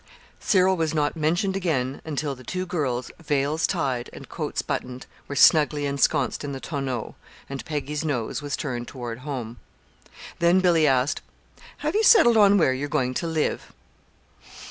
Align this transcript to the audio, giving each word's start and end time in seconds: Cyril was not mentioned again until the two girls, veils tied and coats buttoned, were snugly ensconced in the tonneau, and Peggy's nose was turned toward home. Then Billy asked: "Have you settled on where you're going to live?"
Cyril 0.39 0.77
was 0.77 0.95
not 0.95 1.15
mentioned 1.15 1.55
again 1.55 2.01
until 2.03 2.33
the 2.33 2.43
two 2.43 2.65
girls, 2.65 3.11
veils 3.23 3.67
tied 3.67 4.09
and 4.11 4.27
coats 4.27 4.63
buttoned, 4.63 5.05
were 5.27 5.35
snugly 5.35 5.85
ensconced 5.85 6.43
in 6.43 6.53
the 6.53 6.59
tonneau, 6.59 7.13
and 7.47 7.63
Peggy's 7.65 8.03
nose 8.03 8.41
was 8.41 8.57
turned 8.57 8.87
toward 8.87 9.19
home. 9.19 9.57
Then 10.39 10.59
Billy 10.59 10.87
asked: 10.87 11.21
"Have 11.85 11.93
you 11.93 12.01
settled 12.01 12.35
on 12.35 12.57
where 12.57 12.73
you're 12.73 12.89
going 12.89 13.13
to 13.13 13.27
live?" 13.27 13.73